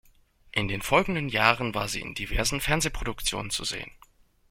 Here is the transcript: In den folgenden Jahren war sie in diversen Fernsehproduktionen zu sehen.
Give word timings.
In 0.51 0.67
den 0.67 0.81
folgenden 0.81 1.29
Jahren 1.29 1.75
war 1.75 1.87
sie 1.87 2.01
in 2.01 2.15
diversen 2.15 2.59
Fernsehproduktionen 2.59 3.51
zu 3.51 3.63
sehen. 3.65 3.91